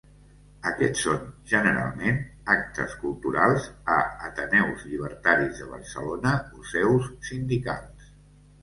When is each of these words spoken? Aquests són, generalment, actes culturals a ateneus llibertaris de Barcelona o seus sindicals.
Aquests 0.69 1.01
són, 1.07 1.27
generalment, 1.51 2.17
actes 2.55 2.95
culturals 3.03 3.69
a 3.97 3.99
ateneus 4.31 4.89
llibertaris 4.95 5.61
de 5.63 5.71
Barcelona 5.77 6.37
o 6.63 6.69
seus 6.75 7.11
sindicals. 7.31 8.13